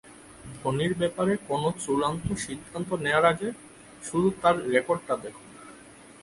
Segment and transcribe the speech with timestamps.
[0.55, 3.49] ধোনির ব্যাপারে কোনো চূড়ান্ত সিদ্ধান্ত নেওয়ার আগে
[4.03, 5.47] শুধু তাঁর রেকর্ডটা দেখুন।